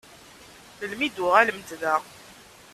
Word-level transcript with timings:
Melmi 0.79 1.03
i 1.05 1.09
d-tuɣalemt 1.09 1.69
da? 1.81 1.95